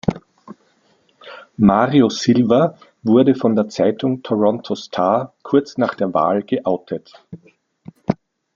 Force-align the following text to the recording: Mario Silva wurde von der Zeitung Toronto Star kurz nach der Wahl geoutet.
Mario 1.57 2.09
Silva 2.09 2.75
wurde 3.03 3.35
von 3.35 3.55
der 3.55 3.69
Zeitung 3.69 4.23
Toronto 4.23 4.73
Star 4.73 5.35
kurz 5.43 5.77
nach 5.77 5.93
der 5.93 6.11
Wahl 6.11 6.41
geoutet. 6.41 7.23